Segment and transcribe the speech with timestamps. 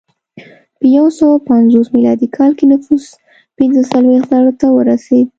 [0.77, 3.03] په یو سوه پنځوس میلادي کال کې نفوس
[3.57, 5.27] پنځه څلوېښت زرو ته ورسېد